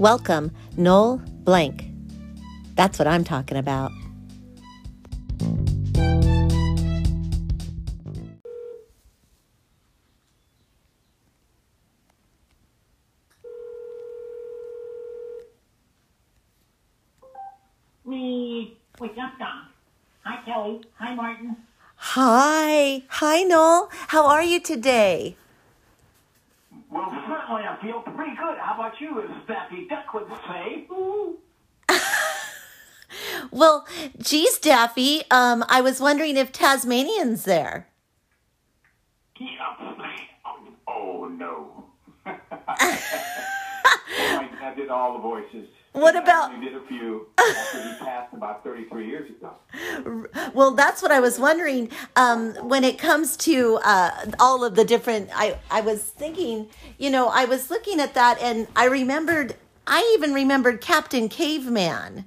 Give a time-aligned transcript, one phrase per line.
[0.00, 1.84] Welcome, Noel Blanc.
[2.74, 3.92] That's what I'm talking about.
[18.06, 19.66] Me, wait, just Don.
[20.24, 20.80] Hi, Kelly.
[20.94, 21.56] Hi, Martin.
[21.96, 23.02] Hi.
[23.06, 23.90] Hi, Noel.
[24.08, 25.36] How are you today?
[26.90, 28.09] Well, certainly I feel pretty good.
[28.09, 28.09] How
[28.90, 30.86] about you, as Daffy Duck would say?
[30.90, 31.38] Ooh.
[33.50, 33.88] Well,
[34.22, 37.88] geez, Daffy, um, I was wondering if Tasmanian's there.
[39.38, 39.48] Yeah.
[40.86, 41.86] Oh, no.
[42.24, 42.38] dad
[44.76, 45.66] did all the voices.
[45.92, 50.26] What about- only did a few after he passed about 33 years ago.
[50.54, 51.90] Well, that's what I was wondering.
[52.16, 56.68] Um, when it comes to uh, all of the different, I, I was thinking,
[56.98, 62.26] you know, I was looking at that and I remembered, I even remembered Captain Caveman.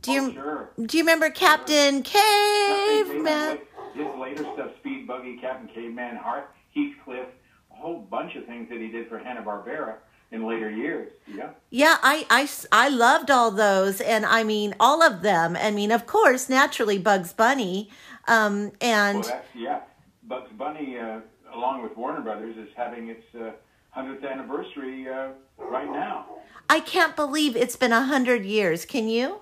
[0.00, 0.70] Do you, Oh, sure.
[0.86, 3.58] do you remember Captain Caveman?
[3.94, 7.26] His later stuff, Speed Buggy, Captain Caveman, Heart, Heathcliff,
[7.70, 9.96] a whole bunch of things that he did for Hanna-Barbera
[10.32, 11.12] in later years.
[11.32, 11.50] Yeah.
[11.70, 14.00] Yeah, I, I, I loved all those.
[14.00, 15.56] And I mean, all of them.
[15.56, 17.90] I mean, of course, naturally, Bugs Bunny.
[18.26, 19.80] Um, and Well, that's, yeah.
[20.24, 21.20] Bugs Bunny, uh,
[21.54, 23.50] along with Warner Brothers, is having its uh,
[23.96, 26.26] 100th anniversary uh, right now.
[26.70, 28.86] I can't believe it's been a hundred years.
[28.86, 29.40] Can you?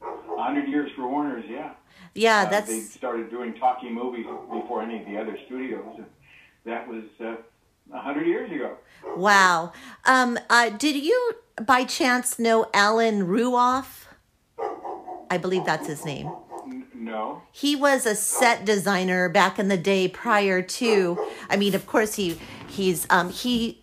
[0.00, 1.70] 100 years for Warner's, yeah.
[2.14, 2.66] Yeah, Uh, that's.
[2.68, 5.94] They started doing talkie movies before any of the other studios.
[5.96, 6.06] And
[6.64, 7.36] that was uh,
[7.88, 8.76] 100 years ago.
[9.16, 9.72] Wow.
[10.04, 11.32] Um, uh, did you
[11.62, 14.06] by chance know Alan Ruoff?
[15.30, 16.30] I believe that's his name.
[16.94, 17.42] No.
[17.52, 21.18] He was a set designer back in the day prior to.
[21.50, 23.82] I mean, of course, he he's um, he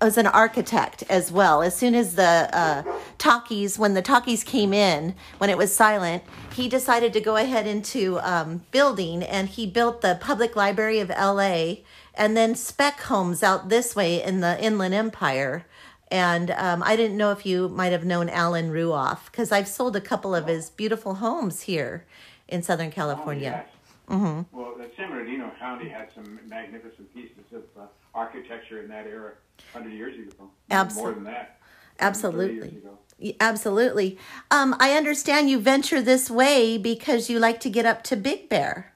[0.00, 1.62] was an architect as well.
[1.62, 2.82] As soon as the uh,
[3.18, 6.22] talkies, when the talkies came in, when it was silent,
[6.54, 11.10] he decided to go ahead into um, building, and he built the Public Library of
[11.10, 11.84] L.A.
[12.14, 15.64] and then spec homes out this way in the Inland Empire.
[16.10, 19.96] And um, I didn't know if you might have known Alan Ruoff because I've sold
[19.96, 22.04] a couple of his beautiful homes here
[22.48, 23.64] in Southern California.
[23.64, 23.68] Yes.
[24.08, 29.32] Well, the San Bernardino County had some magnificent pieces of uh, architecture in that era
[29.72, 30.50] 100 years ago.
[30.70, 31.58] Abso- More than that.
[31.98, 32.54] 30 Absolutely.
[32.56, 32.98] years ago.
[33.18, 34.18] Y- Absolutely.
[34.50, 38.50] Um, I understand you venture this way because you like to get up to Big
[38.50, 38.92] Bear.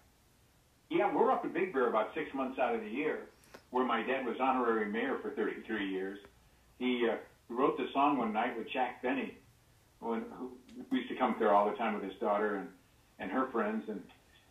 [0.90, 3.28] Yeah, we're up at Bear about six months out of the year,
[3.68, 6.18] where my dad was honorary mayor for 33 years.
[6.78, 7.16] He uh,
[7.50, 9.34] wrote the song one night with Jack Benny,
[10.00, 10.52] when, who
[10.90, 12.68] we used to come up there all the time with his daughter and,
[13.18, 14.02] and her friends, and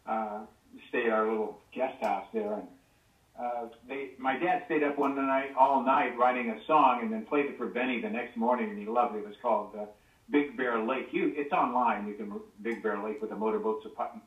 [0.05, 0.41] uh,
[0.89, 2.53] stay at our little guest house there.
[2.53, 2.67] And
[3.39, 7.25] uh, they, my dad stayed up one night, all night, writing a song, and then
[7.25, 9.19] played it for Benny the next morning, and he loved it.
[9.21, 9.85] It was called uh,
[10.29, 11.07] Big Bear Lake.
[11.11, 12.07] You, it's online.
[12.07, 14.21] You can Big Bear Lake with the motorboats of Putnam.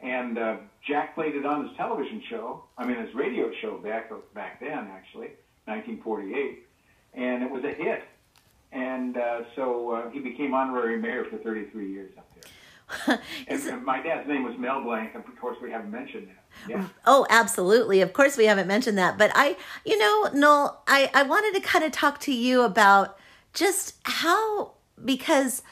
[0.00, 2.64] And uh, Jack played it on his television show.
[2.76, 5.30] I mean, his radio show back back then, actually,
[5.64, 6.66] 1948,
[7.14, 8.04] and it was a hit.
[8.72, 13.20] And uh, so uh, he became honorary mayor for 33 years up there.
[13.48, 15.14] and my dad's name was Mel Blanc.
[15.14, 16.70] Of course, we haven't mentioned that.
[16.70, 16.88] Yeah.
[17.04, 18.00] Oh, absolutely.
[18.00, 19.18] Of course, we haven't mentioned that.
[19.18, 23.18] But I, you know, Noel, I, I wanted to kind of talk to you about
[23.54, 24.72] just how,
[25.04, 25.62] because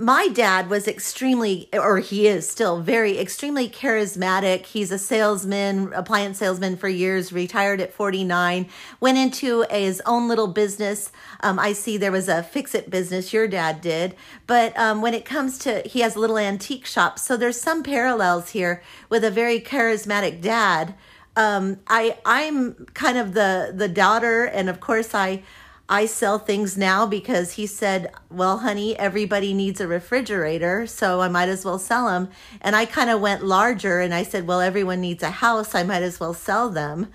[0.00, 4.64] my dad was extremely, or he is still very extremely charismatic.
[4.64, 8.68] He's a salesman, appliance salesman for years, retired at 49,
[9.00, 11.10] went into his own little business.
[11.40, 14.14] Um, I see there was a fix it business your dad did.
[14.46, 17.18] But um, when it comes to, he has a little antique shop.
[17.18, 20.94] So there's some parallels here with a very charismatic dad.
[21.34, 25.42] Um, I, I'm kind of the, the daughter, and of course, I,
[25.90, 31.28] I sell things now because he said, Well, honey, everybody needs a refrigerator, so I
[31.28, 32.28] might as well sell them.
[32.60, 35.84] And I kind of went larger and I said, Well, everyone needs a house, I
[35.84, 37.10] might as well sell them.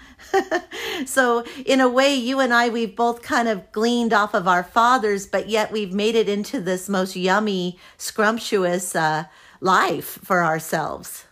[1.05, 4.63] so, in a way, you and I, we've both kind of gleaned off of our
[4.63, 9.25] fathers, but yet we've made it into this most yummy, scrumptious uh,
[9.61, 11.25] life for ourselves.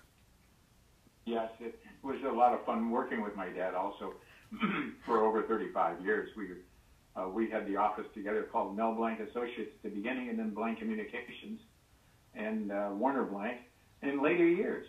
[1.25, 4.13] Yes, it was a lot of fun working with my dad also
[5.05, 6.29] for over 35 years.
[6.37, 6.47] We
[7.21, 10.51] uh, we had the office together called Mel Blanc Associates at the beginning, and then
[10.51, 11.61] Blanc Communications
[12.35, 13.57] and uh, Warner Blanc
[14.01, 14.87] in later years.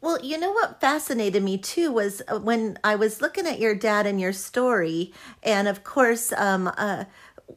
[0.00, 3.74] Well, you know what fascinated me too was uh, when I was looking at your
[3.74, 5.12] dad and your story,
[5.42, 7.04] and of course, um, uh,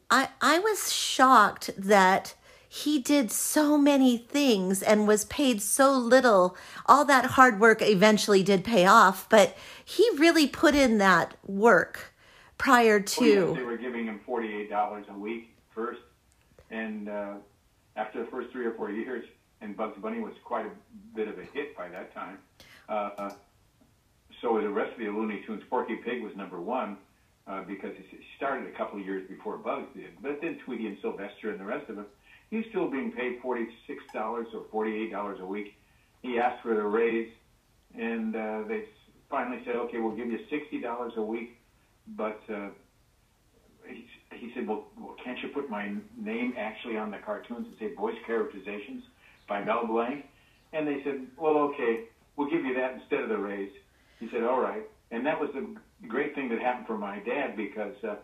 [0.09, 2.35] I I was shocked that
[2.67, 6.57] he did so many things and was paid so little.
[6.87, 9.55] All that hard work eventually did pay off, but
[9.85, 12.12] he really put in that work
[12.63, 13.53] prior Oh, yes, to.
[13.55, 15.99] they were giving him forty-eight dollars a week first,
[16.71, 17.33] and uh,
[17.97, 19.25] after the first three or four years,
[19.61, 20.71] and Bugs Bunny was quite a
[21.13, 22.37] bit of a hit by that time.
[22.87, 23.31] Uh,
[24.41, 26.97] so the rest of the Looney Tunes, Porky Pig was number one
[27.47, 30.11] uh, because he started a couple of years before Bugs did.
[30.21, 32.05] But then Tweety and Sylvester and the rest of them,
[32.49, 35.75] he's still being paid forty-six dollars or forty-eight dollars a week.
[36.21, 37.29] He asked for a raise,
[37.97, 38.85] and uh, they
[39.29, 41.57] finally said, "Okay, we'll give you sixty dollars a week."
[42.07, 42.69] But uh,
[43.87, 47.75] he, he said, well, well, can't you put my name actually on the cartoons and
[47.79, 49.03] say voice characterizations
[49.47, 50.25] by Mel Blanc?
[50.73, 52.05] And they said, well, okay,
[52.35, 53.71] we'll give you that instead of the raise.
[54.19, 54.83] He said, all right.
[55.11, 58.15] And that was the great thing that happened for my dad because uh,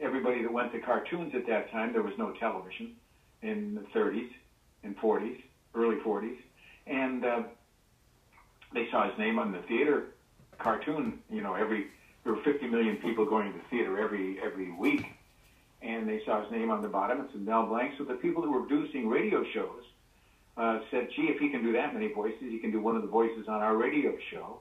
[0.00, 2.92] everybody that went to cartoons at that time, there was no television
[3.42, 4.28] in the 30s
[4.82, 5.36] and 40s,
[5.74, 6.36] early 40s.
[6.86, 7.42] And uh,
[8.72, 10.06] they saw his name on the theater
[10.58, 11.86] cartoon, you know, every
[12.28, 15.06] there were 50 million people going to the theater every every week,
[15.80, 17.22] and they saw his name on the bottom.
[17.22, 17.94] It said Mel Blanc.
[17.96, 19.82] So the people who were producing radio shows
[20.58, 23.02] uh, said, "Gee, if he can do that many voices, he can do one of
[23.02, 24.58] the voices on our radio show."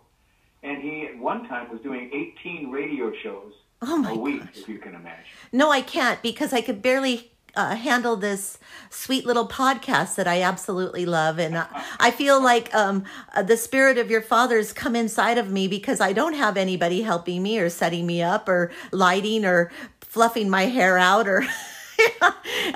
[0.63, 2.09] And he at one time was doing
[2.41, 4.57] 18 radio shows Oh my a week, gosh.
[4.59, 5.25] if you can imagine.
[5.51, 8.59] No, I can't because I could barely uh, handle this
[8.89, 11.67] sweet little podcast that I absolutely love, and I,
[11.99, 15.99] I feel like um, uh, the spirit of your father's come inside of me because
[15.99, 19.71] I don't have anybody helping me or setting me up or lighting or
[20.01, 21.43] fluffing my hair out or.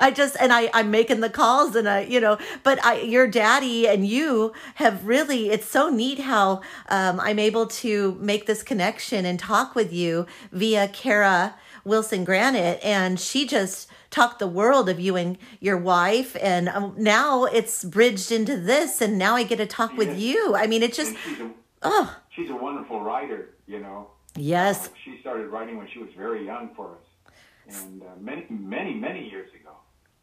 [0.00, 3.28] I just and I I'm making the calls and I you know but I your
[3.28, 8.64] daddy and you have really it's so neat how um, I'm able to make this
[8.64, 14.88] connection and talk with you via Kara Wilson Granite and she just talked the world
[14.88, 19.42] of you and your wife and um, now it's bridged into this and now I
[19.42, 21.50] get to talk with you I mean it just she's a,
[21.82, 24.08] oh she's a wonderful writer, you know.
[24.36, 28.94] yes She started writing when she was very young for us, and uh, many, many,
[28.94, 29.72] many years ago.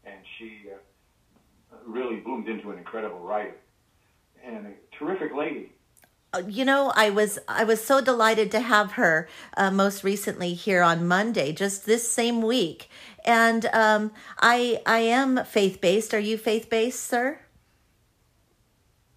[0.05, 0.77] And she uh,
[1.85, 3.55] really bloomed into an incredible writer
[4.43, 5.71] and a terrific lady.
[6.31, 9.27] Uh, you know i was i was so delighted to have her
[9.57, 12.87] uh, most recently here on monday just this same week
[13.25, 17.39] and um, i i am faith-based are you faith-based sir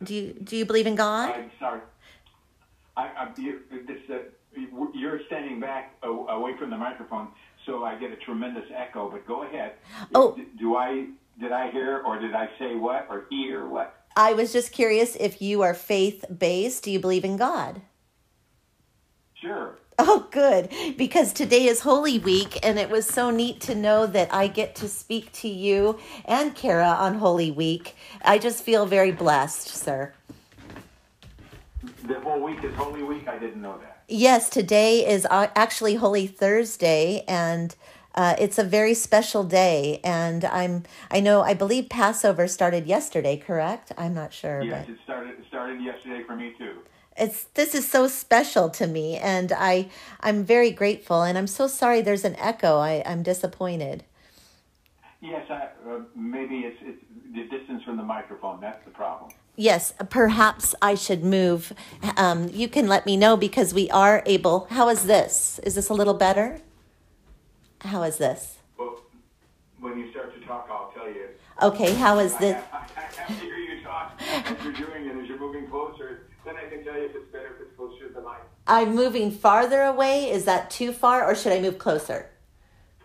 [0.02, 1.80] do you do you believe in god I'm sorry.
[2.96, 4.18] I, I, you, this, uh,
[4.94, 7.28] you're standing back a- away from the microphone,
[7.64, 9.10] so I get a tremendous echo.
[9.10, 9.72] But go ahead.
[10.14, 10.36] Oh.
[10.36, 11.06] D- do I
[11.40, 14.01] did I hear or did I say what or hear what?
[14.16, 17.82] I was just curious if you are faith-based do you believe in god
[19.42, 19.76] Sure.
[19.98, 20.70] Oh, good.
[20.96, 24.76] Because today is Holy Week, and it was so neat to know that I get
[24.76, 27.96] to speak to you and Kara on Holy Week.
[28.24, 30.14] I just feel very blessed, sir.
[32.04, 33.26] The whole week is Holy Week.
[33.26, 34.04] I didn't know that.
[34.08, 37.74] Yes, today is uh, actually Holy Thursday, and
[38.14, 40.00] uh, it's a very special day.
[40.04, 43.92] And I'm, I know, I believe Passover started yesterday, correct?
[43.96, 45.30] I'm not sure, Yes, but it started.
[45.38, 46.74] It started yesterday for me too.
[47.16, 49.88] it's this is so special to me, and I,
[50.20, 51.22] I'm very grateful.
[51.22, 52.78] And I'm so sorry there's an echo.
[52.78, 54.04] I, I'm disappointed.
[55.20, 58.60] Yes, I, uh, maybe it's, it's the distance from the microphone.
[58.60, 59.30] That's the problem.
[59.54, 61.72] Yes, perhaps I should move.
[62.16, 64.66] Um, you can let me know because we are able.
[64.70, 65.60] How is this?
[65.62, 66.60] Is this a little better?
[67.84, 68.58] How is this?
[68.78, 69.00] Well,
[69.80, 71.28] when you start to talk, I'll tell you.
[71.62, 72.54] Okay, how is I this?
[72.54, 76.28] have, I have to hear you talk as you're doing it, as you're moving closer.
[76.44, 78.38] Then I can tell you if it's better if it's closer to the mic.
[78.66, 80.30] I'm moving farther away.
[80.30, 82.30] Is that too far or should I move closer?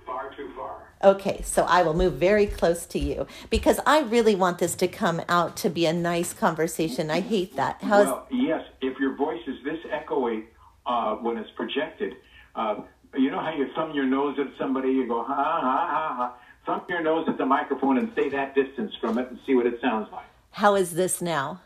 [0.06, 0.88] Far too far.
[1.04, 4.88] Okay, so I will move very close to you because I really want this to
[4.88, 7.12] come out to be a nice conversation.
[7.12, 7.82] I hate that.
[7.82, 10.46] How's well, yes, if your voice is this echoey
[10.88, 12.14] uh, when it's projected,
[12.56, 12.78] uh,
[13.16, 16.36] you know how you thumb your nose at somebody, you go ha ha ha ha.
[16.66, 19.66] Thumb your nose at the microphone and stay that distance from it and see what
[19.66, 20.26] it sounds like.
[20.52, 21.62] how is this now?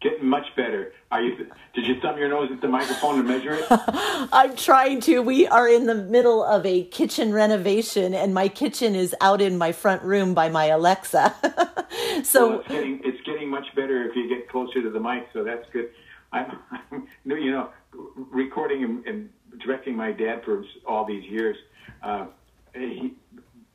[0.00, 0.92] Getting much better.
[1.10, 1.36] Are you?
[1.74, 3.66] Did you thumb your nose at the microphone and measure it?
[3.70, 5.20] I'm trying to.
[5.20, 9.58] We are in the middle of a kitchen renovation, and my kitchen is out in
[9.58, 11.34] my front room by my Alexa.
[11.42, 15.28] well, so, it's getting it's getting much better if you get closer to the mic,
[15.34, 15.90] so that's good.
[16.32, 16.58] I'm,
[16.92, 17.70] I'm you know,
[18.30, 19.28] recording and, and
[19.58, 21.56] directing my dad for all these years.
[22.02, 22.26] Uh,
[22.74, 23.14] he,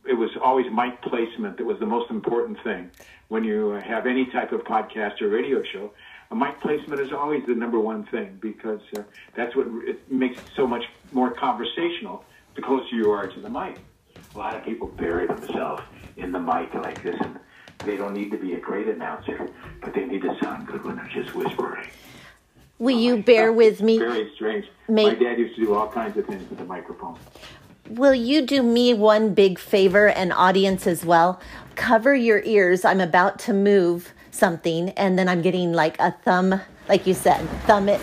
[0.08, 2.92] it was always mic placement that was the most important thing
[3.28, 5.92] when you have any type of podcast or radio show.
[6.32, 9.04] A mic placement is always the number one thing because uh,
[9.36, 12.24] that's what it makes it so much more conversational
[12.56, 13.78] the closer you are to the mic.
[14.34, 15.84] A lot of people bury themselves
[16.18, 17.40] in the mic like this, and
[17.86, 19.50] they don't need to be a great announcer,
[19.82, 21.88] but they need to sound good when they're just whispering.
[22.78, 24.00] Will oh, you bear with me?
[24.00, 24.66] Very strange.
[24.88, 27.18] May- My dad used to do all kinds of things with the microphone.
[27.90, 31.40] Will you do me one big favor and audience as well?
[31.76, 32.84] Cover your ears.
[32.84, 37.48] I'm about to move something and then I'm getting like a thumb, like you said,
[37.66, 38.02] thumb it.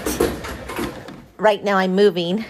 [1.37, 2.45] Right now I'm moving.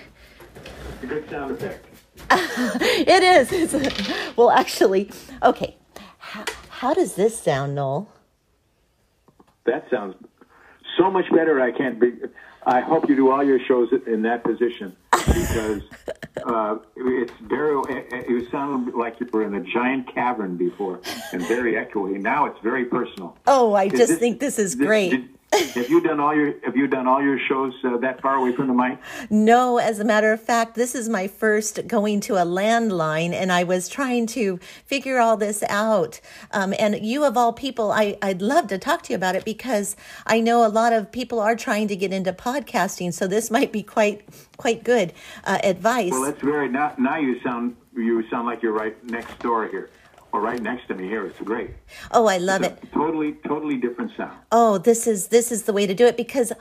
[0.95, 1.87] It's a good sound effect.
[2.31, 3.52] It is.
[3.52, 5.11] It's- well, actually,
[5.43, 5.76] okay.
[6.19, 8.09] How, how does this sound, Noel?
[9.64, 10.14] That sounds
[10.96, 11.61] so much better.
[11.61, 12.12] I can't be.
[12.64, 15.82] I hope you do all your shows in that position because
[16.46, 17.76] uh, it's very.
[17.88, 21.00] It it sounded like you were in a giant cavern before
[21.32, 22.20] and very echoey.
[22.20, 23.37] Now it's very personal.
[23.46, 25.11] Oh, I Is just this- think this is this- great.
[25.11, 28.37] did- have you done all your Have you done all your shows uh, that far
[28.37, 28.99] away from the mic?
[29.30, 33.52] No, as a matter of fact, this is my first going to a landline, and
[33.52, 36.21] I was trying to figure all this out.
[36.52, 39.44] Um, and you, of all people, I, I'd love to talk to you about it
[39.44, 43.50] because I know a lot of people are trying to get into podcasting, so this
[43.50, 44.23] might be quite
[44.56, 45.12] quite good
[45.44, 46.12] uh, advice.
[46.12, 46.94] Well, that's very now.
[46.99, 49.90] Now you sound you sound like you're right next door here,
[50.32, 51.26] or right next to me here.
[51.26, 51.70] It's great.
[52.10, 52.78] oh, I love it.
[52.92, 54.36] Totally, totally different sound.
[54.50, 56.52] Oh, this is this is the way to do it because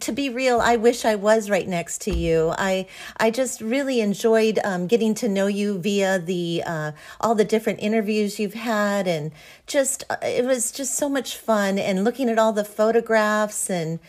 [0.00, 2.52] to be real, I wish I was right next to you.
[2.58, 2.86] I
[3.18, 7.80] I just really enjoyed um, getting to know you via the uh, all the different
[7.80, 9.30] interviews you've had, and
[9.66, 11.78] just uh, it was just so much fun.
[11.78, 14.00] And looking at all the photographs and.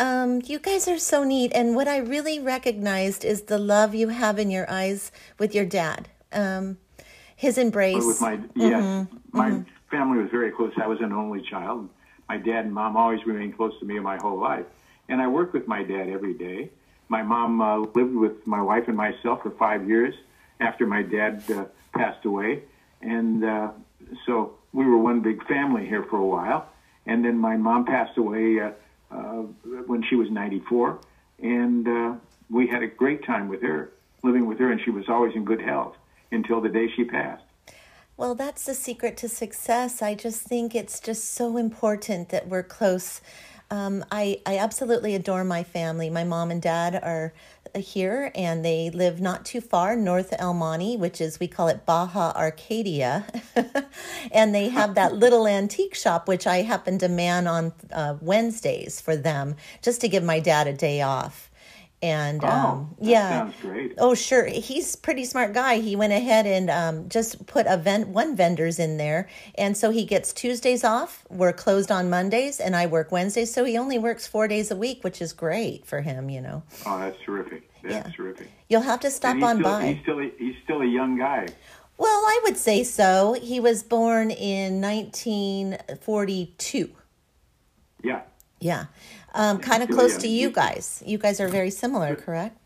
[0.00, 4.10] Um, you guys are so neat, and what I really recognized is the love you
[4.10, 5.10] have in your eyes
[5.40, 6.08] with your dad.
[6.32, 6.78] Um,
[7.38, 8.04] his embrace.
[8.04, 10.72] with my yes, my family was very close.
[10.76, 11.88] I was an only child.
[12.28, 14.66] My dad and mom always remained close to me my whole life,
[15.08, 16.70] and I worked with my dad every day.
[17.08, 20.16] My mom uh, lived with my wife and myself for five years
[20.58, 21.66] after my dad uh,
[21.96, 22.64] passed away,
[23.02, 23.70] and uh,
[24.26, 26.68] so we were one big family here for a while.
[27.06, 28.72] And then my mom passed away uh,
[29.12, 29.42] uh,
[29.86, 30.98] when she was 94,
[31.40, 32.14] and uh,
[32.50, 33.92] we had a great time with her,
[34.24, 35.96] living with her, and she was always in good health
[36.30, 37.44] until the day she passed.
[38.16, 40.02] Well, that's the secret to success.
[40.02, 43.20] I just think it's just so important that we're close.
[43.70, 46.10] Um, I, I absolutely adore my family.
[46.10, 47.32] My mom and dad are
[47.76, 51.68] here and they live not too far north of El Monte, which is, we call
[51.68, 53.26] it Baja Arcadia.
[54.32, 59.00] and they have that little antique shop, which I happen to man on uh, Wednesdays
[59.00, 61.47] for them, just to give my dad a day off.
[62.00, 63.50] And Oh, um, yeah.
[63.60, 63.94] great.
[63.98, 64.46] Oh, sure.
[64.46, 65.80] He's pretty smart guy.
[65.80, 69.90] He went ahead and um, just put a vent one vendor's in there, and so
[69.90, 71.24] he gets Tuesdays off.
[71.28, 74.76] We're closed on Mondays, and I work Wednesdays, so he only works four days a
[74.76, 76.30] week, which is great for him.
[76.30, 77.68] You know, Oh, that's terrific.
[77.82, 78.12] That's Yeah.
[78.14, 78.48] terrific.
[78.68, 79.86] you'll have to stop on still, by.
[79.94, 81.48] He's still, a, he's still a young guy.
[81.96, 83.32] Well, I would say so.
[83.32, 86.90] He was born in 1942.
[88.04, 88.20] Yeah.
[88.60, 88.86] Yeah,
[89.38, 90.20] um, kind of close young.
[90.20, 91.02] to you guys.
[91.06, 92.58] You guys are very similar, correct?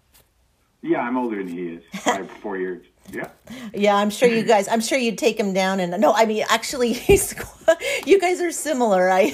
[0.82, 2.84] Yeah, I'm older than he is by four years.
[3.12, 3.28] Yeah.
[3.74, 4.68] Yeah, I'm sure you guys.
[4.68, 5.80] I'm sure you'd take him down.
[5.80, 7.34] And no, I mean, actually, he's.
[8.06, 9.10] You guys are similar.
[9.10, 9.32] I,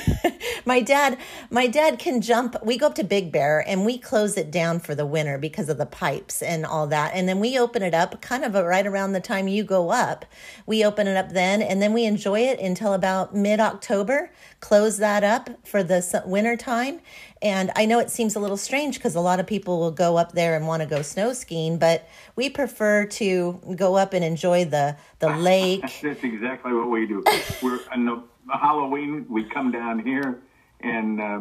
[0.67, 1.19] my dad,
[1.51, 2.57] my dad can jump.
[2.63, 5.69] We go up to Big Bear and we close it down for the winter because
[5.69, 7.13] of the pipes and all that.
[7.15, 10.27] And then we open it up, kind of right around the time you go up.
[10.67, 14.31] We open it up then, and then we enjoy it until about mid October.
[14.61, 17.01] Close that up for the winter time.
[17.41, 20.17] And I know it seems a little strange because a lot of people will go
[20.17, 24.25] up there and want to go snow skiing, but we prefer to go up and
[24.25, 25.83] enjoy the the lake.
[26.03, 27.23] That's exactly what we do.
[27.63, 29.27] We're on the Halloween.
[29.29, 30.41] We come down here,
[30.81, 31.41] and uh,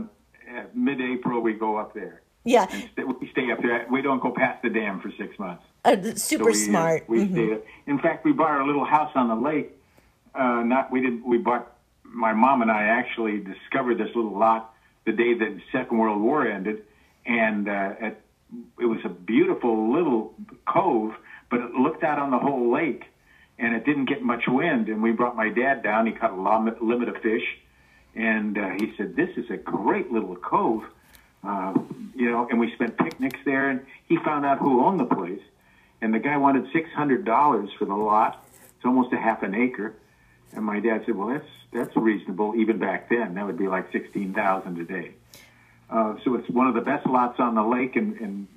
[0.55, 2.21] at mid-April we go up there.
[2.43, 2.67] Yeah,
[3.19, 3.85] We stay up there.
[3.91, 5.63] We don't go past the dam for six months.
[5.83, 7.09] uh, So super we, uh, smart.
[7.09, 7.31] We Mhm.
[7.33, 7.57] stay.
[7.87, 9.71] In fact, we bought our little house on the lake.
[10.33, 11.25] Uh, not we didn't.
[11.25, 11.73] We bought.
[12.03, 14.73] My mom and I actually discovered this little lot
[15.07, 16.83] the day that the Second World War ended,
[17.25, 18.21] and uh, at,
[18.79, 20.35] it was a beautiful little
[20.67, 21.15] cove,
[21.49, 23.05] but it looked out on the whole lake,
[23.57, 24.89] and it didn't get much wind.
[24.89, 26.05] And we brought my dad down.
[26.05, 27.47] He caught a lim- limit of fish,
[28.15, 30.83] and uh, he said, "This is a great little cove."
[31.43, 31.73] Uh,
[32.13, 35.41] you know, and we spent picnics there, and he found out who owned the place,
[36.01, 38.45] and the guy wanted six hundred dollars for the lot.
[38.75, 39.95] It's almost a half an acre,
[40.53, 43.35] and my dad said, "Well, that's that's reasonable even back then.
[43.35, 45.11] That would be like sixteen thousand today."
[45.89, 48.47] Uh, so it's one of the best lots on the lake, and, and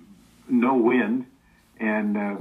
[0.48, 1.26] no wind,
[1.78, 2.36] and uh,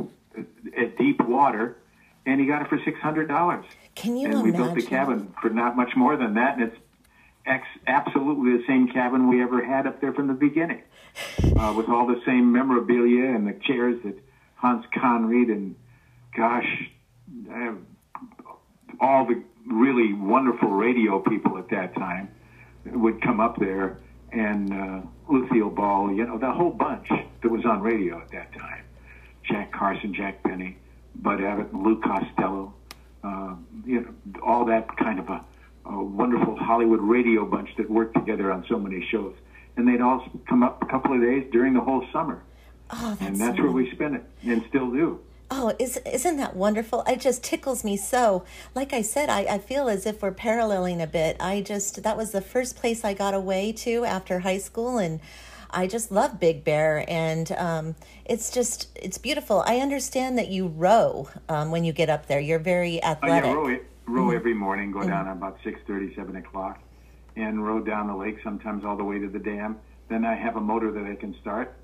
[0.76, 1.78] at deep water,
[2.26, 3.66] and he got it for six hundred dollars.
[3.96, 6.78] Can you And we built the cabin for not much more than that, and it's
[7.46, 10.82] ex- absolutely the same cabin we ever had up there from the beginning,
[11.58, 14.18] uh, with all the same memorabilia and the chairs that
[14.56, 15.76] Hans Conried and,
[16.36, 16.90] gosh,
[17.52, 17.74] uh,
[19.00, 22.30] all the really wonderful radio people at that time
[22.86, 24.00] would come up there
[24.32, 28.54] and uh, Lucille Ball, you know, the whole bunch that was on radio at that
[28.54, 28.84] time.
[29.44, 30.78] Jack Carson, Jack Benny,
[31.16, 32.74] Bud Abbott, Lou Costello,
[33.24, 33.56] uh,
[33.86, 35.44] you know, all that kind of a,
[35.86, 39.36] a wonderful Hollywood radio bunch that worked together on so many shows.
[39.76, 42.44] And they'd all come up a couple of days during the whole summer.
[42.92, 45.20] Oh, that's and that's so where we spent it and still do.
[45.52, 47.04] Oh, is, isn't that wonderful?
[47.08, 48.44] It just tickles me so.
[48.76, 51.38] Like I said, I, I feel as if we're paralleling a bit.
[51.40, 55.00] I just, that was the first place I got away to after high school.
[55.00, 55.20] And
[55.72, 57.04] I just love Big Bear.
[57.08, 59.64] And um, it's just, it's beautiful.
[59.66, 62.40] I understand that you row um, when you get up there.
[62.40, 63.56] You're very Oh, yeah, athletic.
[63.56, 66.80] row, row every morning, go down at about six thirty, seven o'clock,
[67.36, 69.78] and row down the lake, sometimes all the way to the dam.
[70.10, 71.76] Then I have a motor that I can start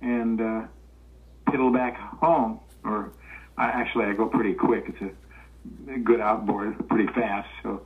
[0.00, 0.62] and uh,
[1.48, 2.60] piddle back home.
[2.84, 3.12] Or
[3.56, 4.84] I, actually, I go pretty quick.
[4.88, 5.10] It's a,
[5.98, 7.48] good outboard, pretty fast.
[7.62, 7.82] So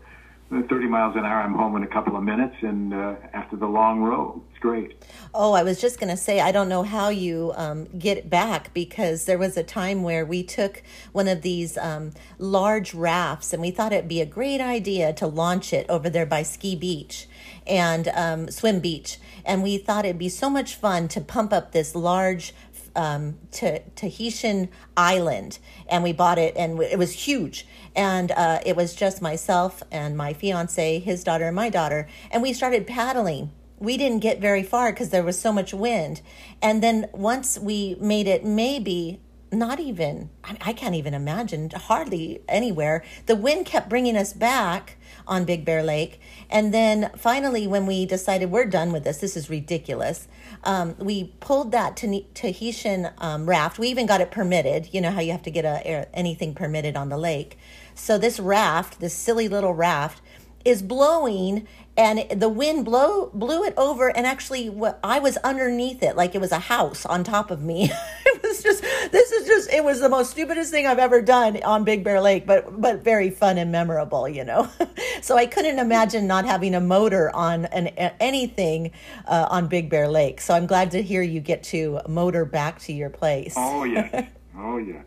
[0.52, 3.56] uh, 30 miles an hour, I'm home in a couple of minutes, and uh, after
[3.56, 5.02] the long row, it's great.
[5.34, 8.72] Oh, I was just going to say, I don't know how you um, get back
[8.72, 10.82] because there was a time where we took
[11.12, 15.26] one of these um, large rafts and we thought it'd be a great idea to
[15.26, 17.26] launch it over there by Ski Beach
[17.66, 19.18] and um, Swim Beach.
[19.44, 22.54] And we thought it'd be so much fun to pump up this large
[22.96, 25.58] um, to Tahitian island,
[25.88, 27.66] and we bought it, and it was huge.
[27.94, 32.42] And uh, it was just myself and my fiance, his daughter, and my daughter, and
[32.42, 33.50] we started paddling.
[33.78, 36.22] We didn't get very far because there was so much wind.
[36.62, 39.20] And then once we made it, maybe
[39.58, 44.96] not even, I, I can't even imagine, hardly anywhere, the wind kept bringing us back
[45.26, 46.20] on Big Bear Lake.
[46.50, 50.28] And then finally, when we decided we're done with this, this is ridiculous,
[50.64, 53.78] um, we pulled that Tahitian um, raft.
[53.78, 54.88] We even got it permitted.
[54.92, 57.58] You know how you have to get a, anything permitted on the lake.
[57.94, 60.20] So this raft, this silly little raft,
[60.64, 61.66] is blowing
[61.96, 66.34] and the wind blow blew it over and actually what I was underneath it like
[66.34, 67.90] it was a house on top of me.
[68.26, 68.82] it was just
[69.12, 72.20] this is just it was the most stupidest thing I've ever done on Big Bear
[72.20, 74.68] Lake but but very fun and memorable, you know.
[75.22, 77.88] so I couldn't imagine not having a motor on an
[78.20, 78.92] anything
[79.26, 80.40] uh, on Big Bear Lake.
[80.40, 83.54] So I'm glad to hear you get to motor back to your place.
[83.56, 84.28] Oh, yeah.
[84.56, 85.02] oh, yeah.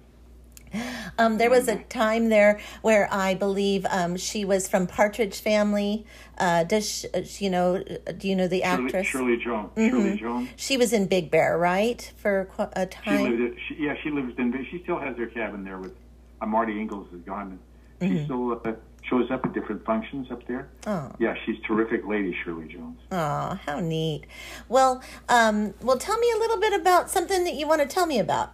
[1.17, 6.05] Um, there was a time there where I believe um, she was from Partridge Family.
[6.37, 7.83] Uh, does she, uh, you know?
[8.17, 9.07] Do you know the Shirley, actress?
[9.07, 9.69] Shirley Jones.
[9.75, 10.49] Shirley Jones.
[10.55, 13.23] She was in Big Bear, right, for a She time.
[13.23, 13.53] lived.
[13.53, 14.53] At, she, yeah, she lives in.
[14.69, 15.93] She still has her cabin there with.
[16.39, 17.57] Uh, Marty Ingels is gone.
[17.99, 20.69] And She still uh, shows up at different functions up there.
[20.85, 21.11] Oh.
[21.19, 22.99] Yeah, she's terrific lady, Shirley Jones.
[23.11, 24.25] Oh, how neat!
[24.69, 28.05] Well, um, well, tell me a little bit about something that you want to tell
[28.05, 28.53] me about.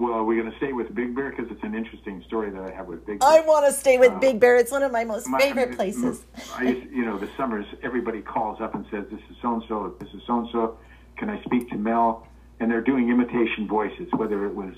[0.00, 2.62] Well, we're we going to stay with Big Bear because it's an interesting story that
[2.62, 3.28] I have with Big Bear.
[3.28, 4.56] I want to stay with Big Bear.
[4.56, 6.24] It's one of my most My- favorite places.
[6.56, 9.62] I used, you know, the summers, everybody calls up and says, "This is so and
[9.68, 9.94] so.
[10.00, 10.78] This is so and so.
[11.18, 12.26] Can I speak to Mel?"
[12.60, 14.72] And they're doing imitation voices, whether it was,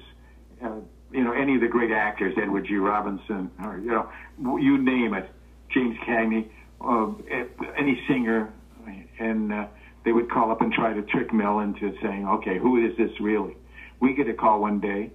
[0.61, 0.71] uh,
[1.13, 2.75] you know, any of the great actors, Edward G.
[2.75, 5.31] Robinson, or you know, you name it,
[5.69, 6.49] James Cagney,
[6.81, 7.13] uh,
[7.79, 8.53] any singer,
[9.21, 9.67] and uh,
[10.05, 13.21] they would call up and try to trick Mel into saying, "Okay, who is this
[13.21, 13.57] really?"
[14.03, 15.12] We get a call one day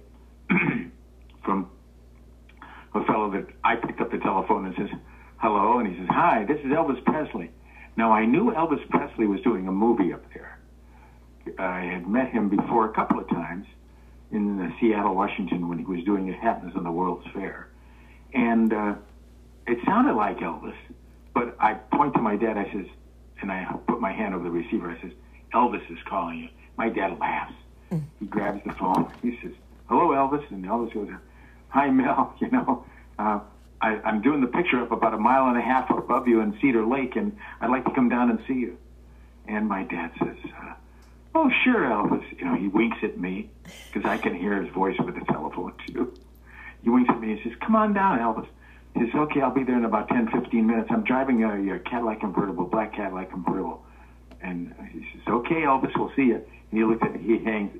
[1.44, 1.70] from
[2.94, 4.88] a fellow that I picked up the telephone and says,
[5.36, 5.78] hello.
[5.78, 7.50] And he says, hi, this is Elvis Presley.
[7.98, 10.58] Now, I knew Elvis Presley was doing a movie up there.
[11.58, 13.66] I had met him before a couple of times
[14.30, 17.68] in Seattle, Washington, when he was doing It Happens on the World's Fair.
[18.32, 18.94] And uh,
[19.66, 20.76] it sounded like Elvis,
[21.34, 22.86] but I point to my dad, I says,
[23.42, 25.12] and I put my hand over the receiver, I says,
[25.52, 26.48] Elvis is calling you.
[26.78, 27.52] My dad laughs.
[28.20, 29.10] He grabs the phone.
[29.22, 29.52] He says,
[29.88, 30.48] hello, Elvis.
[30.50, 31.08] And Elvis goes,
[31.68, 32.34] hi, Mel.
[32.40, 32.84] You know,
[33.18, 33.40] uh,
[33.80, 36.58] I, I'm doing the picture up about a mile and a half above you in
[36.60, 38.76] Cedar Lake, and I'd like to come down and see you.
[39.46, 40.74] And my dad says, uh,
[41.34, 42.24] oh, sure, Elvis.
[42.38, 43.50] You know, he winks at me
[43.92, 46.12] because I can hear his voice with the telephone, too.
[46.82, 48.46] He winks at me and he says, come on down, Elvis.
[48.94, 50.88] He says, okay, I'll be there in about 10, 15 minutes.
[50.90, 53.84] I'm driving a, a Cadillac convertible, black Cadillac convertible.
[54.42, 56.36] And he says, okay, Elvis, we'll see you.
[56.70, 57.72] And he looks at me, he hangs,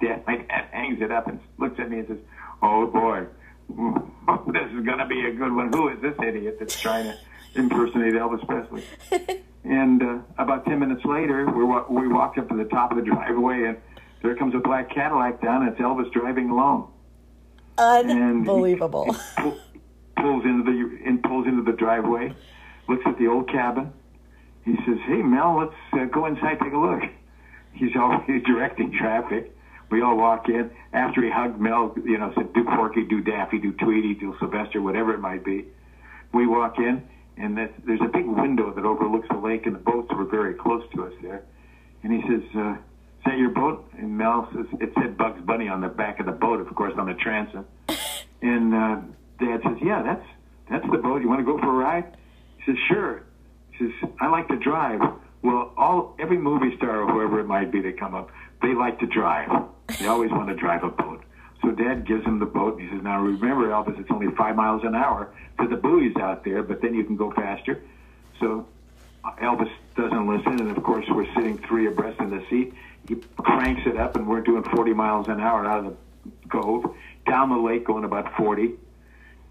[0.00, 2.18] dad, my dad hangs it up and looks at me and says,
[2.62, 3.26] oh boy,
[4.52, 5.72] this is going to be a good one.
[5.72, 7.16] Who is this idiot that's trying to
[7.54, 8.84] impersonate Elvis Presley?
[9.64, 12.98] and uh, about 10 minutes later, we, wa- we walked up to the top of
[12.98, 13.78] the driveway and
[14.22, 16.88] there comes a black Cadillac down and it's Elvis driving alone.
[17.76, 19.12] And he- Unbelievable.
[19.12, 19.58] he pull-
[20.16, 22.32] pulls into the in, pulls into the driveway,
[22.88, 23.92] looks at the old cabin.
[24.64, 27.02] He says, "Hey Mel, let's uh, go inside, take a look."
[27.72, 29.54] He's always directing traffic.
[29.90, 31.94] We all walk in after he hugged Mel.
[32.04, 35.66] You know, said, "Do Porky, do Daffy, do Tweety, do Sylvester, whatever it might be."
[36.32, 37.02] We walk in,
[37.36, 40.54] and that there's a big window that overlooks the lake, and the boats were very
[40.54, 41.42] close to us there.
[42.02, 45.68] And he says, uh, "Is that your boat?" And Mel says, "It said Bugs Bunny
[45.68, 47.66] on the back of the boat, of course, on the transom."
[48.42, 48.96] and uh,
[49.38, 50.26] Dad says, "Yeah, that's
[50.70, 51.20] that's the boat.
[51.20, 52.16] You want to go for a ride?"
[52.56, 53.22] He says, "Sure."
[53.78, 55.00] Says, "I like to drive."
[55.42, 58.30] Well, all every movie star or whoever it might be that come up,
[58.62, 59.50] they like to drive.
[59.98, 61.22] They always want to drive a boat.
[61.62, 64.56] So Dad gives him the boat, and he says, "Now remember, Elvis, it's only five
[64.56, 65.28] miles an hour
[65.60, 67.82] to the buoys out there, but then you can go faster."
[68.40, 68.66] So
[69.24, 72.74] uh, Elvis doesn't listen, and of course we're sitting three abreast in the seat.
[73.08, 76.94] He cranks it up, and we're doing 40 miles an hour out of the cove
[77.26, 78.74] down the lake, going about 40.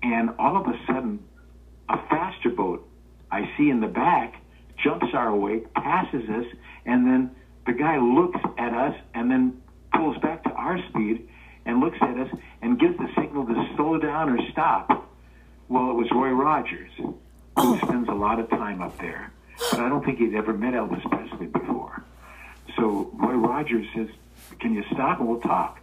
[0.01, 1.23] And all of a sudden,
[1.89, 2.87] a faster boat
[3.33, 4.35] I see in the back
[4.83, 6.45] jumps our way, passes us,
[6.85, 7.31] and then
[7.65, 9.59] the guy looks at us and then
[9.91, 11.27] pulls back to our speed
[11.65, 12.29] and looks at us
[12.61, 15.09] and gives the signal to slow down or stop.
[15.67, 17.17] Well, it was Roy Rogers, who
[17.57, 17.79] oh.
[17.81, 19.31] spends a lot of time up there.
[19.71, 22.03] But I don't think he'd ever met Elvis Presley before.
[22.75, 24.09] So Roy Rogers says,
[24.59, 25.79] Can you stop and we'll talk?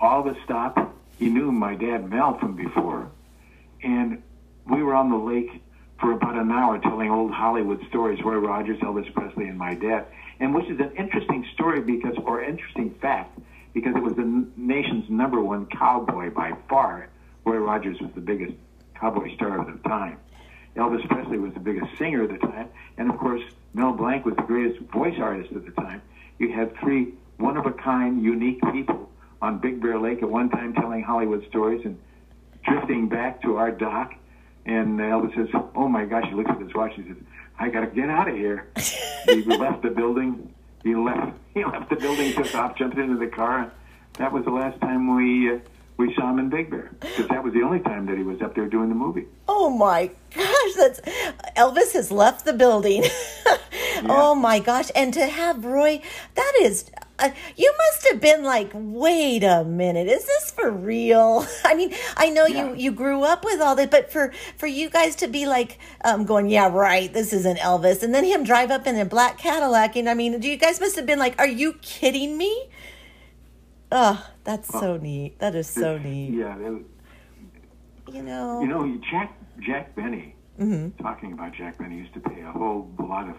[0.00, 0.96] All of us stop.
[1.18, 3.10] He knew my dad Mel from before.
[3.82, 4.22] And
[4.66, 5.62] we were on the lake
[6.00, 10.06] for about an hour telling old Hollywood stories, Roy Rogers, Elvis Presley, and my dad.
[10.40, 13.38] And which is an interesting story because, or interesting fact,
[13.74, 17.08] because it was the nation's number one cowboy by far.
[17.44, 18.54] Roy Rogers was the biggest
[18.94, 20.18] cowboy star of the time.
[20.76, 23.42] Elvis Presley was the biggest singer of the time, and of course,
[23.74, 26.00] Mel Blanc was the greatest voice artist of the time.
[26.38, 29.10] You had three one of a kind, unique people
[29.40, 31.98] on Big Bear Lake at one time telling Hollywood stories and
[32.64, 34.14] drifting back to our dock.
[34.66, 36.92] And Elvis says, "Oh my gosh!" He looks at his watch.
[36.94, 37.16] He says,
[37.58, 38.66] "I got to get out of here."
[39.26, 40.54] he left the building.
[40.82, 41.36] He left.
[41.52, 43.72] He left the building, took off, jumped into the car.
[44.18, 45.58] That was the last time we uh,
[45.96, 48.40] we saw him in Big Bear because that was the only time that he was
[48.40, 49.26] up there doing the movie.
[49.48, 51.00] Oh my gosh, that's
[51.56, 53.04] Elvis has left the building.
[54.08, 56.00] Oh my gosh, and to have Roy,
[56.34, 61.46] that is uh, you must have been like, wait a minute, is this for real?
[61.64, 62.68] I mean, I know Yeah.
[62.70, 65.78] you you grew up with all this, but for for you guys to be like
[66.04, 69.38] um, going, yeah, right, this isn't Elvis, and then him drive up in a black
[69.38, 72.68] Cadillac, and I mean, do you guys must have been like, are you kidding me?
[73.92, 75.38] Oh, that's so neat.
[75.40, 76.30] That is so neat.
[76.30, 78.60] Yeah, You know.
[78.60, 80.34] You know, Jack Jack Benny.
[80.58, 80.90] Hmm.
[81.00, 83.36] Talking about Jack Benny used to play a whole lot of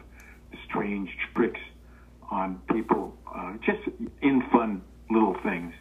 [0.68, 1.60] strange tricks
[2.32, 3.82] on people, uh, just
[4.22, 5.74] in fun little things.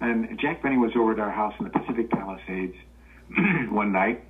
[0.00, 2.74] And Jack Benny was over at our house in the Pacific Palisades
[3.70, 4.24] one night.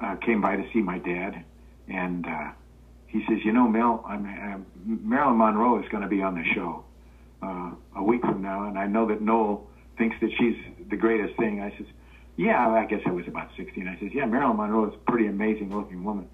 [0.00, 1.44] Uh, came by to see my dad,
[1.88, 2.50] and uh,
[3.08, 6.44] he says, "You know, Mel, I'm, uh, Marilyn Monroe is going to be on the
[6.54, 6.84] show
[7.42, 9.66] uh, a week from now, and I know that Noel
[9.98, 10.54] thinks that she's
[10.88, 11.88] the greatest thing." I says,
[12.36, 15.26] "Yeah, I guess I was about 16." I says, "Yeah, Marilyn Monroe is a pretty
[15.26, 16.28] amazing looking woman."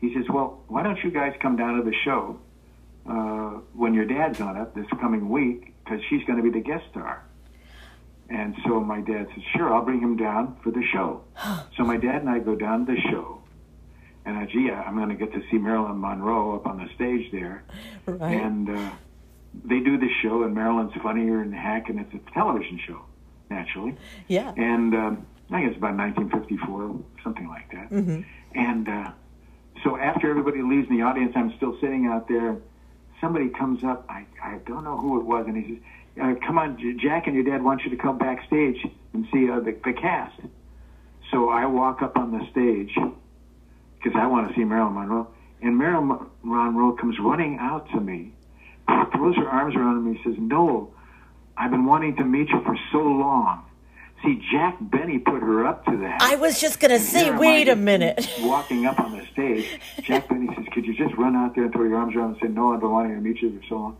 [0.00, 2.38] He says, "Well, why don't you guys come down to the show
[3.08, 6.64] uh, when your dad's on it this coming week because she's going to be the
[6.64, 7.24] guest star."
[8.30, 11.22] And so my dad says, "Sure, I'll bring him down for the show."
[11.76, 13.42] so my dad and I go down to the show,
[14.24, 17.30] and uh, gee, I'm going to get to see Marilyn Monroe up on the stage
[17.32, 17.64] there,
[18.06, 18.40] Right.
[18.40, 18.90] and uh,
[19.64, 23.02] they do the show, and Marilyn's funnier than heck, and it's a television show,
[23.50, 23.96] naturally.
[24.28, 24.52] yeah.
[24.56, 27.90] And um, I guess about 1954, something like that.
[28.54, 29.10] And uh,
[29.84, 32.56] so after everybody leaves in the audience, I'm still sitting out there.
[33.22, 34.04] Somebody comes up.
[34.08, 35.82] I, I don't know who it was, and he says,
[36.20, 39.60] uh, "Come on, Jack and your dad want you to come backstage and see uh,
[39.60, 40.38] the, the cast."
[41.30, 42.98] So I walk up on the stage
[43.96, 45.28] because I want to see Marilyn Monroe,
[45.62, 48.32] and Marilyn Monroe comes running out to me,
[49.14, 50.90] throws her arms around me, and says, "Noel,
[51.56, 53.62] I've been wanting to meet you for so long."
[54.22, 56.22] See, Jack Benny put her up to that.
[56.22, 58.28] I was just gonna say, here am I wait a minute.
[58.40, 61.72] Walking up on the stage, Jack Benny says, "Could you just run out there and
[61.72, 63.76] throw your arms around and say, no, I've been wanting to meet you for so
[63.76, 63.96] on.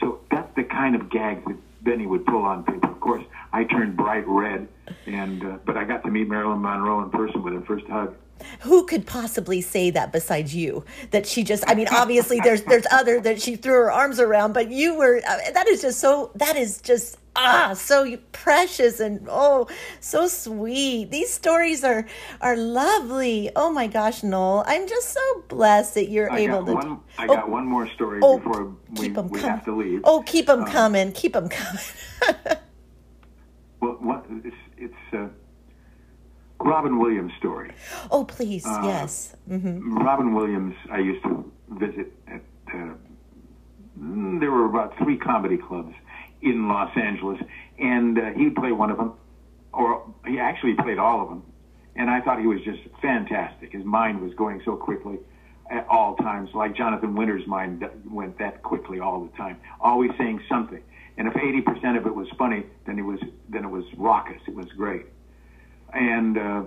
[0.00, 2.90] So that's the kind of gag that Benny would pull on people.
[2.90, 4.68] Of course, I turned bright red,
[5.06, 8.14] and uh, but I got to meet Marilyn Monroe in person with her first hug.
[8.60, 10.84] Who could possibly say that besides you?
[11.12, 14.52] That she just, I mean, obviously there's there's other that she threw her arms around,
[14.52, 19.26] but you were, uh, that is just so, that is just, ah, so precious and
[19.30, 19.66] oh,
[20.00, 21.10] so sweet.
[21.10, 22.06] These stories are,
[22.40, 23.50] are lovely.
[23.56, 26.72] Oh my gosh, Noel, I'm just so blessed that you're I able to.
[26.74, 27.00] one.
[27.18, 30.00] I Oh, got one more story oh, before we, we have to leave.
[30.04, 31.82] Oh, keep them Um, coming, keep them coming.
[33.80, 35.28] Well, what, it's it's uh,
[36.60, 37.70] Robin Williams' story.
[38.10, 39.34] oh, please, Uh, yes.
[39.46, 42.40] hmm Robin Williams, I used to visit at.
[42.72, 42.94] Uh,
[44.00, 45.94] mm, there were about three comedy clubs
[46.44, 47.40] in Los Angeles,
[47.78, 49.14] and uh, he'd play one of them,
[49.72, 51.42] or he actually played all of them.
[51.96, 53.72] and I thought he was just fantastic.
[53.72, 55.18] His mind was going so quickly
[55.70, 60.42] at all times, like Jonathan Winters' mind went that quickly all the time, always saying
[60.48, 60.82] something.
[61.16, 64.42] And if 80% of it was funny, then it was then it was raucous.
[64.46, 65.06] It was great.
[65.92, 66.62] And uh,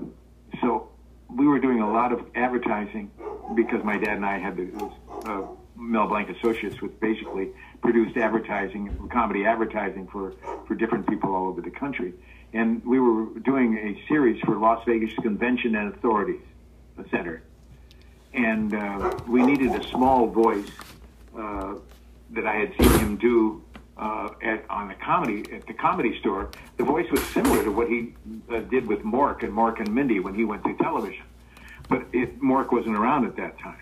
[0.62, 0.90] so
[1.30, 3.12] we were doing a lot of advertising
[3.56, 4.92] because my dad and I had the
[5.26, 5.42] uh,
[5.76, 10.34] Mel Blanc Associates, which basically produced advertising, comedy advertising for
[10.68, 12.14] for different people all over the country.
[12.54, 16.42] And we were doing a series for Las Vegas Convention and Authorities
[17.12, 17.44] Center,
[18.34, 20.70] and uh, we needed a small voice
[21.38, 21.76] uh,
[22.32, 23.64] that I had seen him do
[23.98, 27.88] uh, at on the comedy at the comedy store, the voice was similar to what
[27.88, 28.14] he
[28.50, 31.26] uh, did with Mork and Mork and Mindy when he went to television,
[31.90, 33.82] but it, Mork wasn't around at that time.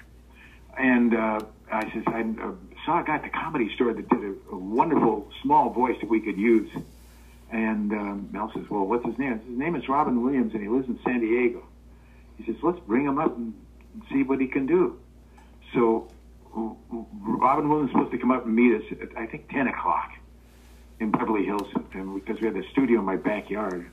[0.78, 1.40] And uh,
[1.72, 2.52] I says I uh,
[2.86, 6.10] saw a guy at the comedy store that did a, a wonderful small voice that
[6.10, 6.70] we could use.
[7.52, 10.70] And um, Mel says, "Well, what's his name?" His name is Robin Williams, and he
[10.70, 11.66] lives in San Diego.
[12.38, 13.54] He says, "Let's bring him up and
[14.12, 15.00] see what he can do."
[15.74, 16.10] So
[16.54, 20.12] Robin Williams was supposed to come up and meet us at I think ten o'clock
[21.00, 23.90] in Beverly Hills, and because we had the studio in my backyard.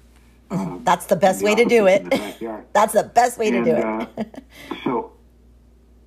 [0.51, 2.09] Uh, That's the best the way to do it.
[2.73, 3.85] That's the best way and, to do it.
[3.85, 4.25] uh,
[4.85, 5.13] so,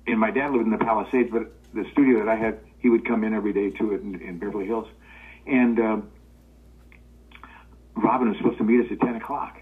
[0.06, 3.06] and my dad lived in the Palisades, but the studio that I had, he would
[3.06, 4.88] come in every day to it in, in Beverly Hills,
[5.46, 6.10] and um,
[7.94, 9.58] Robin was supposed to meet us at ten o'clock.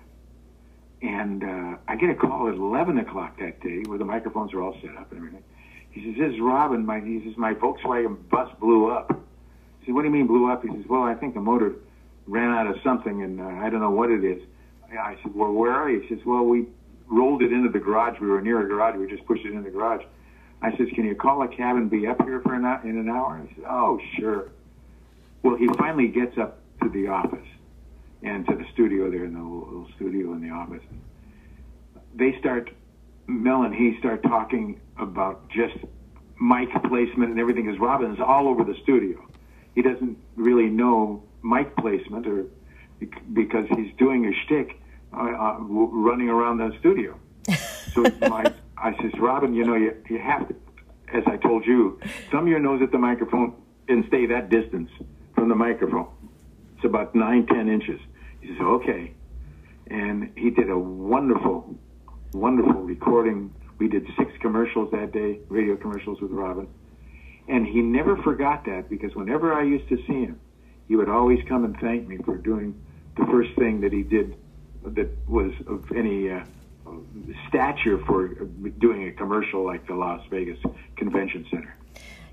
[1.02, 4.62] And uh, I get a call at 11 o'clock that day where the microphones are
[4.62, 5.42] all set up and everything.
[5.90, 6.84] He says, "This is Robin.
[6.84, 10.50] My he says my Volkswagen bus blew up." I said, "What do you mean blew
[10.50, 11.74] up?" He says, "Well, I think the motor
[12.26, 14.42] ran out of something, and uh, I don't know what it is."
[14.90, 16.66] I said, "Well, where are you?" He says, "Well, we
[17.06, 18.18] rolled it into the garage.
[18.18, 18.96] We were near a garage.
[18.96, 20.02] We just pushed it in the garage."
[20.64, 23.08] I says, "Can you call a cab and be up here for an in an
[23.08, 24.48] hour?" He says, "Oh, sure."
[25.42, 27.46] Well, he finally gets up to the office
[28.22, 30.82] and to the studio there in the little studio in the office.
[32.14, 32.70] They start
[33.26, 35.76] Mel and he start talking about just
[36.40, 39.22] mic placement and everything because Robin is all over the studio.
[39.74, 42.46] He doesn't really know mic placement or
[43.34, 44.80] because he's doing a shtick
[45.12, 47.18] uh, uh, running around the studio.
[47.94, 48.52] So my,
[48.84, 50.54] I says, Robin, you know, you, you have to,
[51.14, 51.98] as I told you,
[52.30, 53.54] thumb your nose at the microphone
[53.88, 54.90] and stay that distance
[55.34, 56.08] from the microphone.
[56.76, 57.98] It's about nine, ten inches.
[58.42, 59.14] He says, okay.
[59.86, 61.74] And he did a wonderful
[62.34, 63.54] wonderful recording.
[63.78, 66.68] We did six commercials that day, radio commercials with Robin.
[67.48, 70.40] And he never forgot that because whenever I used to see him,
[70.88, 72.78] he would always come and thank me for doing
[73.16, 74.36] the first thing that he did
[74.84, 76.44] that was of any uh,
[77.48, 78.28] stature for
[78.78, 80.58] doing a commercial like the Las Vegas
[80.96, 81.74] Convention Center.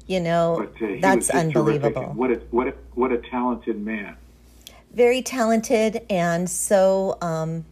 [0.08, 2.12] You know, but, uh, that's unbelievable.
[2.16, 4.18] What a, what a, what a talented man.
[4.94, 7.66] Very talented and so um,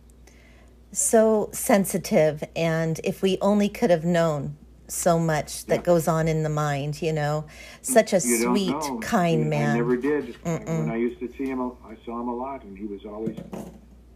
[0.91, 5.81] so sensitive and if we only could have known so much that yeah.
[5.81, 7.45] goes on in the mind you know
[7.83, 10.65] such a you sweet kind I, man i never did Mm-mm.
[10.65, 13.37] when i used to see him i saw him a lot and he was always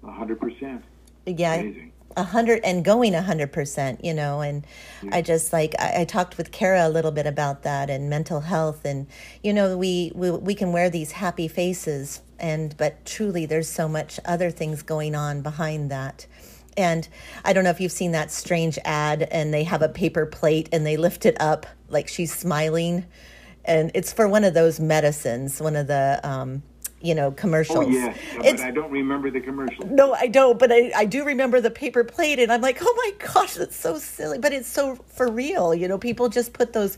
[0.03, 0.81] 100%
[1.27, 1.92] yeah Amazing.
[2.15, 4.65] A hundred and going a hundred percent, you know, and.
[5.11, 8.39] I just like I, I, talked with Kara a little bit about that and mental
[8.39, 9.05] health, and
[9.43, 13.89] you know we, we we can wear these happy faces, and but truly there's so
[13.89, 16.25] much other things going on behind that,
[16.77, 17.07] and
[17.43, 20.69] I don't know if you've seen that strange ad, and they have a paper plate
[20.71, 23.05] and they lift it up like she's smiling.
[23.65, 26.63] And it's for one of those medicines, one of the, um,
[27.03, 27.85] you know, commercials.
[27.85, 28.15] Oh, yeah.
[28.37, 29.85] But I don't remember the commercial.
[29.85, 32.39] No, I don't, but I, I do remember the paper plate.
[32.39, 34.39] And I'm like, oh my gosh, that's so silly.
[34.39, 35.75] But it's so for real.
[35.75, 36.97] You know, people just put those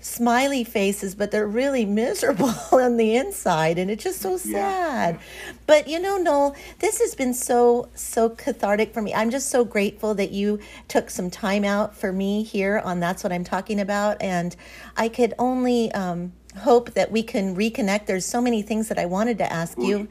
[0.00, 5.14] smiley faces, but they're really miserable on the inside, and it's just so sad.
[5.14, 5.20] Yeah.
[5.66, 9.14] But you know, Noel, this has been so so cathartic for me.
[9.14, 13.24] I'm just so grateful that you took some time out for me here on that's
[13.24, 14.54] what I'm talking about, and
[14.96, 18.06] I could only um, hope that we can reconnect.
[18.06, 20.08] There's so many things that I wanted to ask you.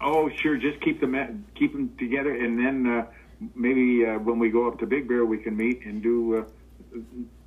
[0.00, 0.56] Oh, sure.
[0.56, 3.06] Just keep them keep them together, and then uh,
[3.54, 6.38] maybe uh, when we go up to Big Bear, we can meet and do.
[6.38, 6.44] Uh,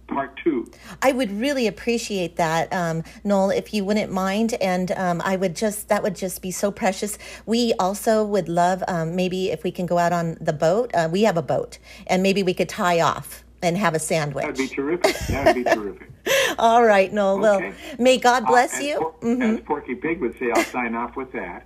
[0.08, 0.72] part two.
[1.02, 4.54] I would really appreciate that, um, Noel, if you wouldn't mind.
[4.56, 7.18] And um, I would just, that would just be so precious.
[7.46, 10.92] We also would love um, maybe if we can go out on the boat.
[10.94, 14.44] Uh, we have a boat, and maybe we could tie off and have a sandwich.
[14.44, 15.18] That'd be terrific.
[15.28, 16.10] That'd be terrific.
[16.60, 17.46] All right, Noel.
[17.56, 17.70] Okay.
[17.70, 19.00] Well, may God uh, bless uh, you.
[19.00, 19.42] Por- mm-hmm.
[19.42, 21.66] As Porky Pig would say, I'll sign off with that.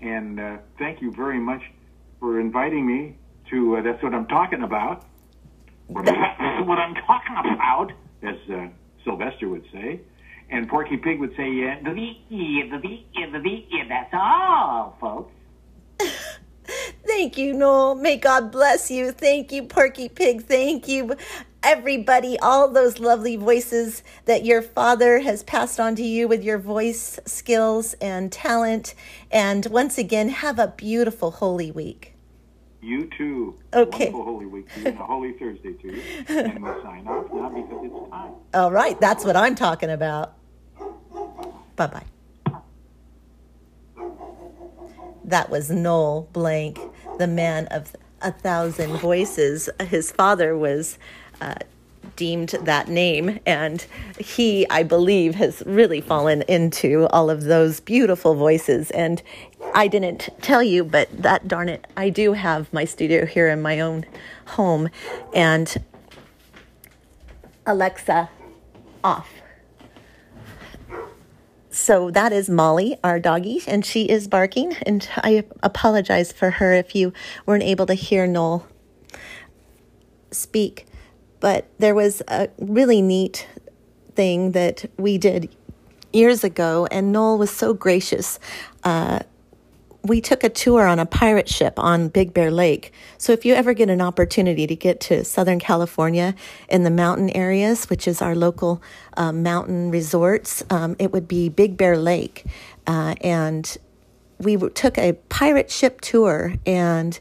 [0.00, 1.62] And uh, thank you very much
[2.20, 3.16] for inviting me
[3.50, 5.06] to uh, That's What I'm Talking About.
[5.88, 7.92] that's what I'm talking about,
[8.22, 8.68] as uh,
[9.04, 10.00] Sylvester would say.
[10.50, 11.78] And Porky Pig would say, yeah,
[13.88, 15.33] that's all, folks.
[17.16, 17.94] Thank you, Noel.
[17.94, 19.12] May God bless you.
[19.12, 20.42] Thank you, Porky Pig.
[20.42, 21.14] Thank you,
[21.62, 26.58] everybody, all those lovely voices that your father has passed on to you with your
[26.58, 28.96] voice skills and talent.
[29.30, 32.16] And once again, have a beautiful Holy Week.
[32.82, 33.60] You too.
[33.72, 34.10] Okay.
[34.10, 36.02] Wonderful Holy Week to you and a Holy Thursday to you.
[36.28, 38.32] And we'll sign off now because it's time.
[38.54, 40.34] All right, that's what I'm talking about.
[41.76, 42.04] Bye bye.
[45.24, 46.78] That was Noel Blanc,
[47.18, 49.68] the man of a thousand voices.
[49.80, 50.98] His father was
[51.40, 51.54] uh,
[52.16, 53.84] deemed that name, and
[54.18, 58.90] he, I believe, has really fallen into all of those beautiful voices.
[58.92, 59.22] And
[59.74, 63.62] I didn't tell you, but that darn it, I do have my studio here in
[63.62, 64.06] my own
[64.46, 64.88] home,
[65.34, 65.74] and
[67.66, 68.28] Alexa,
[69.02, 69.28] off.
[71.74, 74.76] So that is Molly, our doggie, and she is barking.
[74.86, 77.12] And I apologize for her if you
[77.46, 78.64] weren't able to hear Noel
[80.30, 80.86] speak.
[81.40, 83.48] But there was a really neat
[84.14, 85.54] thing that we did
[86.12, 88.38] years ago, and Noel was so gracious.
[88.84, 89.18] Uh,
[90.04, 92.92] we took a tour on a pirate ship on Big Bear Lake.
[93.16, 96.34] So if you ever get an opportunity to get to Southern California
[96.68, 98.82] in the mountain areas, which is our local
[99.16, 102.44] um, mountain resorts, um, it would be Big Bear Lake.
[102.86, 103.78] Uh, and
[104.38, 107.18] we took a pirate ship tour and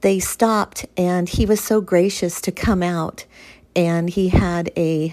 [0.00, 3.26] they stopped and he was so gracious to come out
[3.76, 5.12] and he had a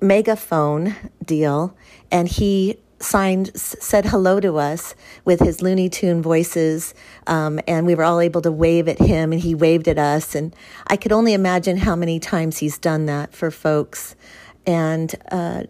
[0.00, 1.76] megaphone deal
[2.10, 6.94] and he signed said hello to us with his looney tune voices
[7.26, 10.34] um, and we were all able to wave at him and he waved at us
[10.34, 10.54] and
[10.86, 14.14] i could only imagine how many times he's done that for folks.
[14.66, 15.64] And uh,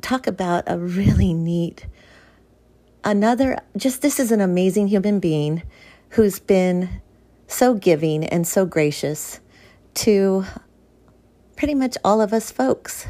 [0.00, 1.86] talk about a really neat
[3.04, 5.62] another just this is an amazing human being
[6.10, 6.88] who's been
[7.46, 9.40] so giving and so gracious
[9.94, 10.44] to
[11.56, 13.06] pretty much all of us folks.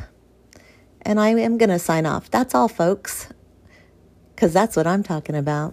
[1.03, 2.31] And I am going to sign off.
[2.31, 3.32] That's all, folks
[4.43, 5.73] because that's what I'm talking about.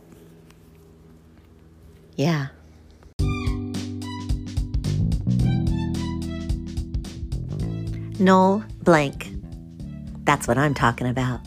[2.15, 2.49] Yeah.
[8.19, 9.33] Noel Blanc.
[10.23, 11.41] That's what I'm talking about.